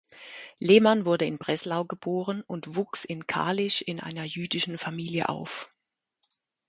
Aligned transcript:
Lehman 0.59 1.05
wurde 1.05 1.25
in 1.27 1.37
Breslau 1.37 1.85
geboren 1.85 2.41
und 2.47 2.75
wuchs 2.75 3.05
in 3.05 3.27
Kalisz 3.27 3.81
in 3.81 3.99
einer 3.99 4.23
jüdischen 4.23 4.79
Familie 4.79 5.29
auf. 5.29 5.71